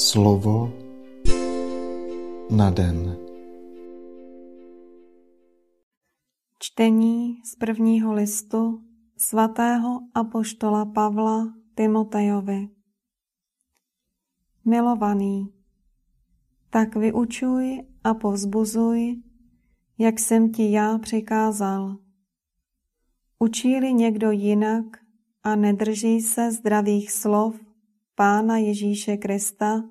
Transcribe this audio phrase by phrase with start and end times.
[0.00, 0.72] Slovo
[2.50, 3.16] na den.
[6.58, 8.82] Čtení z prvního listu
[9.16, 12.68] svatého apoštola Pavla Timotejovi.
[14.64, 15.52] Milovaný,
[16.70, 19.22] tak vyučuj a povzbuzuj,
[19.98, 21.96] jak jsem ti já přikázal.
[23.38, 24.84] Učí-li někdo jinak
[25.42, 27.69] a nedrží se zdravých slov
[28.20, 29.84] Pána Ježíše Krista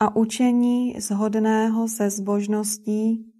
[0.00, 3.32] a učení zhodného se zbožností,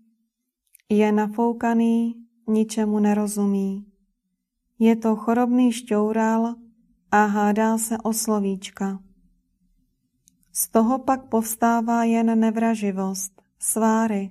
[0.89, 2.15] je nafoukaný,
[2.49, 3.87] ničemu nerozumí.
[4.79, 6.55] Je to chorobný šťoural
[7.11, 9.03] a hádá se o slovíčka.
[10.52, 14.30] Z toho pak povstává jen nevraživost, sváry,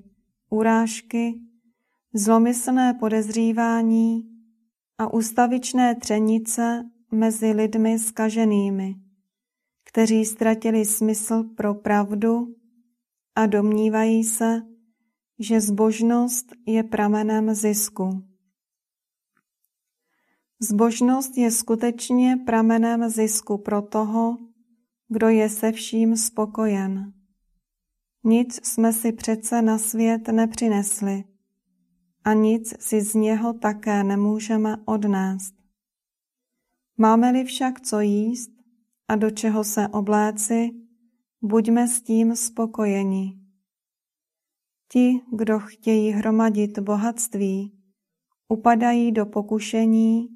[0.49, 1.41] urážky,
[2.13, 4.29] zlomyslné podezřívání
[4.97, 9.08] a ustavičné třenice mezi lidmi skaženými,
[9.89, 12.55] kteří ztratili smysl pro pravdu
[13.35, 14.61] a domnívají se,
[15.39, 18.23] že zbožnost je pramenem zisku.
[20.61, 24.37] Zbožnost je skutečně pramenem zisku pro toho,
[25.07, 27.13] kdo je se vším spokojen.
[28.23, 31.23] Nic jsme si přece na svět nepřinesli
[32.23, 35.55] a nic si z něho také nemůžeme odnést.
[36.97, 38.58] Máme-li však co jíst
[39.09, 40.69] a do čeho se obléci,
[41.41, 43.39] buďme s tím spokojeni.
[44.91, 47.73] Ti, kdo chtějí hromadit bohatství,
[48.47, 50.27] upadají do pokušení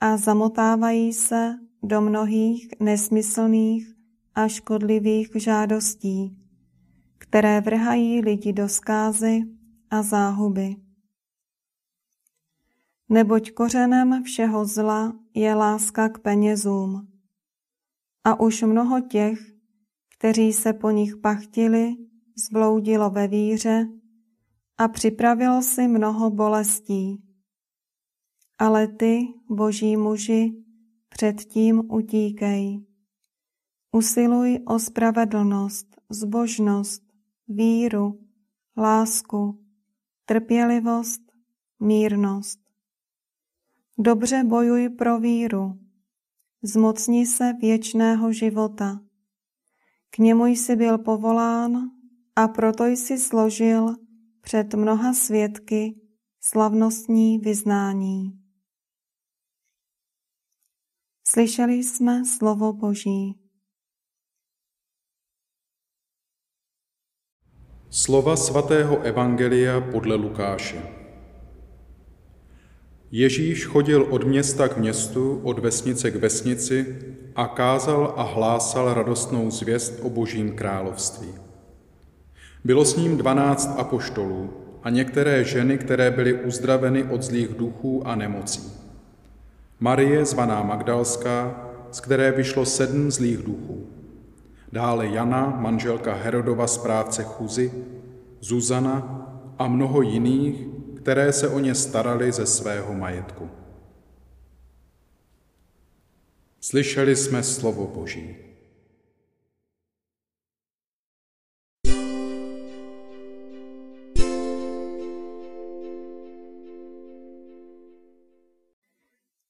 [0.00, 3.94] a zamotávají se do mnohých nesmyslných
[4.34, 6.36] a škodlivých žádostí,
[7.18, 9.42] které vrhají lidi do skázy
[9.90, 10.76] a záhuby.
[13.08, 17.17] Neboť kořenem všeho zla je láska k penězům.
[18.24, 19.38] A už mnoho těch,
[20.18, 21.96] kteří se po nich pachtili,
[22.36, 23.88] zbloudilo ve víře
[24.78, 27.22] a připravilo si mnoho bolestí.
[28.58, 30.64] Ale ty, boží muži,
[31.08, 32.84] předtím utíkej.
[33.92, 37.02] Usiluj o spravedlnost, zbožnost,
[37.48, 38.20] víru,
[38.76, 39.64] lásku,
[40.24, 41.22] trpělivost,
[41.80, 42.60] mírnost.
[43.98, 45.78] Dobře bojuj pro víru,
[46.62, 49.00] zmocni se věčného života.
[50.10, 51.90] K němu jsi byl povolán
[52.36, 53.96] a proto jsi složil
[54.40, 56.00] před mnoha svědky
[56.40, 58.32] slavnostní vyznání.
[61.28, 63.48] Slyšeli jsme slovo Boží.
[67.90, 70.97] Slova svatého Evangelia podle Lukáše.
[73.10, 76.96] Ježíš chodil od města k městu, od vesnice k vesnici
[77.36, 81.28] a kázal a hlásal radostnou zvěst o Božím království.
[82.64, 84.50] Bylo s ním dvanáct apoštolů
[84.82, 88.72] a některé ženy, které byly uzdraveny od zlých duchů a nemocí.
[89.80, 93.86] Marie, zvaná Magdalská, z které vyšlo sedm zlých duchů.
[94.72, 97.72] Dále Jana, manželka Herodova správce Chuzy,
[98.40, 99.24] Zuzana
[99.58, 100.77] a mnoho jiných,
[101.08, 103.50] které se o ně starali ze svého majetku.
[106.60, 108.36] Slyšeli jsme slovo Boží.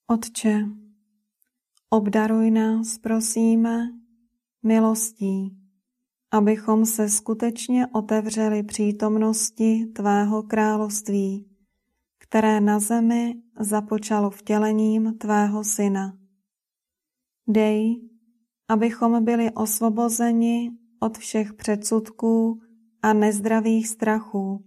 [0.06, 0.64] Otče,
[1.90, 3.88] obdaruj nás, prosíme,
[4.62, 5.56] milostí,
[6.30, 11.47] abychom se skutečně otevřeli přítomnosti Tvého království,
[12.28, 16.18] které na zemi započalo vtělením Tvého Syna.
[17.48, 18.08] Dej,
[18.68, 22.60] abychom byli osvobozeni od všech předsudků
[23.02, 24.64] a nezdravých strachů,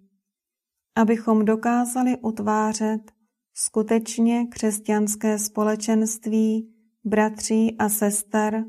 [0.96, 3.12] abychom dokázali utvářet
[3.54, 6.74] skutečně křesťanské společenství
[7.04, 8.66] bratří a sester,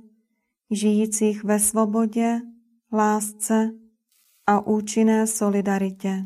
[0.70, 2.40] žijících ve svobodě,
[2.92, 3.70] lásce
[4.46, 6.24] a účinné solidaritě.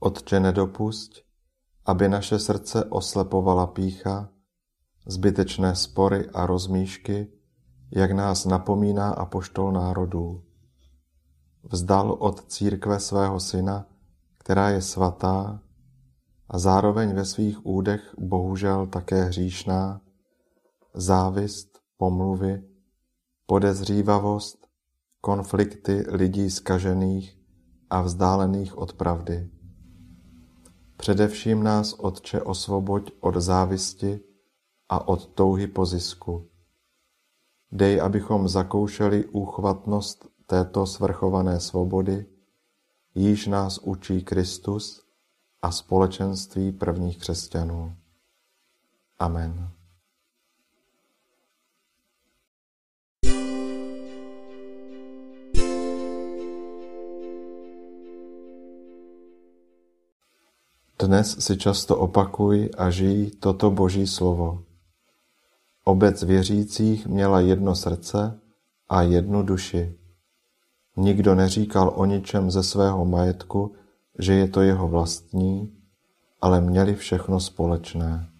[0.00, 1.23] Otče, nedopusť,
[1.86, 4.28] aby naše srdce oslepovala pícha,
[5.06, 7.32] zbytečné spory a rozmíšky,
[7.90, 10.42] jak nás napomíná apoštol národů.
[11.62, 13.86] Vzdal od církve svého syna,
[14.38, 15.60] která je svatá
[16.48, 20.00] a zároveň ve svých údech bohužel také hříšná,
[20.94, 22.62] závist, pomluvy,
[23.46, 24.66] podezřívavost,
[25.20, 27.38] konflikty lidí skažených
[27.90, 29.50] a vzdálených od pravdy.
[30.96, 34.20] Především nás, Otče, osvoboď od závisti
[34.88, 36.48] a od touhy po zisku.
[37.72, 42.26] Dej, abychom zakoušeli úchvatnost této svrchované svobody,
[43.14, 45.06] již nás učí Kristus
[45.62, 47.96] a společenství prvních křesťanů.
[49.18, 49.70] Amen.
[61.04, 64.64] Dnes si často opakuj a žij toto Boží slovo.
[65.84, 68.40] Obec věřících měla jedno srdce
[68.88, 69.98] a jednu duši.
[70.96, 73.74] Nikdo neříkal o ničem ze svého majetku,
[74.18, 75.72] že je to jeho vlastní,
[76.40, 78.30] ale měli všechno společné.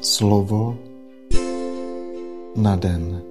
[0.00, 0.78] Slovo
[2.56, 3.29] na den.